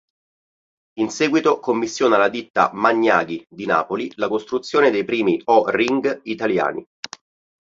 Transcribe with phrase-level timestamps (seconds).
[0.97, 6.83] In seguito commissiona alla ditta Magnaghi di Napoli la costruzione dei primi o-ring italiani.